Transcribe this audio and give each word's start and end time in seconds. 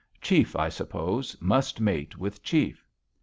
Chief, 0.19 0.55
I 0.55 0.69
suppose, 0.69 1.37
must 1.39 1.79
mate 1.79 2.17
with 2.17 2.41
chief.' 2.41 2.87